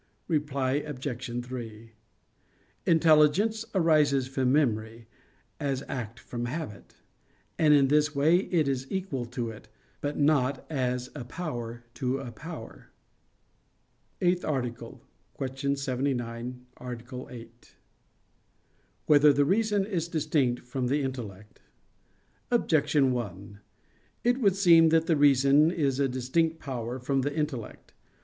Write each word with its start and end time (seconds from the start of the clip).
Reply 0.27 0.81
Obj. 0.83 1.45
3: 1.45 1.91
Intelligence 2.87 3.65
arises 3.75 4.27
from 4.27 4.51
memory, 4.51 5.05
as 5.59 5.83
act 5.87 6.19
from 6.19 6.45
habit; 6.45 6.95
and 7.59 7.71
in 7.75 7.87
this 7.87 8.15
way 8.15 8.37
it 8.37 8.67
is 8.67 8.91
equal 8.91 9.25
to 9.25 9.51
it, 9.51 9.67
but 10.01 10.17
not 10.17 10.65
as 10.71 11.11
a 11.13 11.23
power 11.23 11.83
to 11.93 12.17
a 12.17 12.31
power._______________________ 12.31 12.89
EIGHTH 14.27 14.43
ARTICLE 14.43 15.03
[I, 15.39 15.47
Q. 15.49 15.75
79, 15.75 16.65
Art. 16.77 17.03
8] 17.13 17.75
Whether 19.05 19.31
the 19.31 19.45
Reason 19.45 19.85
Is 19.85 20.07
Distinct 20.07 20.63
from 20.63 20.87
the 20.87 21.03
Intellect? 21.03 21.61
Objection 22.49 23.11
1: 23.11 23.59
It 24.23 24.39
would 24.39 24.55
seem 24.55 24.89
that 24.89 25.05
the 25.05 25.15
reason 25.15 25.69
is 25.69 25.99
a 25.99 26.07
distinct 26.09 26.57
power 26.57 26.97
from 26.97 27.21
the 27.21 27.35
intellect. 27.35 27.93